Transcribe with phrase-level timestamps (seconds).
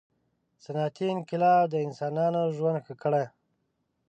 [0.63, 3.13] •صنعتي انقلاب د انسانانو ژوند ښه کړ.